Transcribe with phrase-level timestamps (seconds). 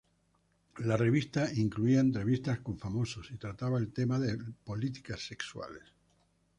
[0.79, 5.93] La revista incluía entrevistas con famosos y trataba el tema de políticas sexuales.